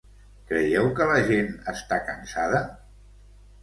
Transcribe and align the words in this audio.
Creieu 0.51 0.89
que 1.01 1.07
la 1.13 1.21
gent 1.29 1.53
està 1.77 2.03
cansada? 2.11 2.67